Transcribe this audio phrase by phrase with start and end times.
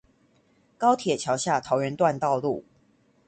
[0.79, 2.65] 高鐵橋下桃園段道路